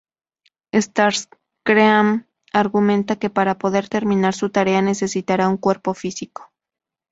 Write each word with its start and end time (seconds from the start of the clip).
Starscream 0.73 2.25
argumenta 2.53 3.17
que 3.17 3.29
para 3.29 3.59
poder 3.59 3.87
terminar 3.87 4.33
su 4.33 4.49
tarea 4.49 4.81
necesitará 4.81 5.47
un 5.47 5.57
cuerpo 5.57 5.93
físico. 5.93 6.51